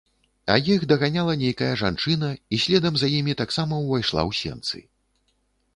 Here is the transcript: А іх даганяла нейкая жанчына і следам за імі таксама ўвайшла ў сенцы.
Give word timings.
А 0.51 0.53
іх 0.75 0.85
даганяла 0.91 1.35
нейкая 1.43 1.69
жанчына 1.83 2.29
і 2.57 2.61
следам 2.65 2.93
за 3.03 3.07
імі 3.19 3.37
таксама 3.45 3.73
ўвайшла 3.85 4.21
ў 4.31 4.41
сенцы. 4.41 4.77